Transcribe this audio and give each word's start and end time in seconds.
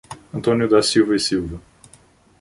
Antônio 0.33 0.67
da 0.67 0.81
Silva 0.81 1.15
E 1.15 1.19
Silva 1.19 1.61